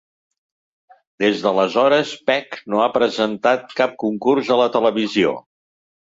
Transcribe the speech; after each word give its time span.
Des 1.23 1.43
d'aleshores, 1.43 2.13
Peck 2.31 2.57
no 2.75 2.81
ha 2.85 2.89
presentat 2.97 3.77
cap 3.83 3.95
concurs 4.07 4.53
a 4.57 4.61
la 4.63 4.69
televisió. 4.79 5.37